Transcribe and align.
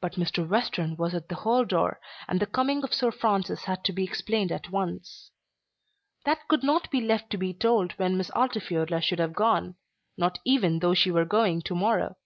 But 0.00 0.14
Mr. 0.14 0.44
Western 0.44 0.96
was 0.96 1.14
at 1.14 1.28
the 1.28 1.36
hall 1.36 1.64
door, 1.64 2.00
and 2.26 2.40
the 2.40 2.46
coming 2.48 2.82
of 2.82 2.92
Sir 2.92 3.12
Francis 3.12 3.66
had 3.66 3.84
to 3.84 3.92
be 3.92 4.02
explained 4.02 4.50
at 4.50 4.70
once. 4.72 5.30
That 6.24 6.48
could 6.48 6.64
not 6.64 6.90
be 6.90 7.00
left 7.00 7.30
to 7.30 7.36
be 7.38 7.54
told 7.54 7.92
when 7.92 8.16
Miss 8.16 8.32
Altifiorla 8.34 9.00
should 9.00 9.20
have 9.20 9.34
gone, 9.34 9.76
not 10.16 10.40
even 10.44 10.80
though 10.80 10.94
she 10.94 11.12
were 11.12 11.24
going 11.24 11.62
to 11.62 11.76
morrow. 11.76 12.16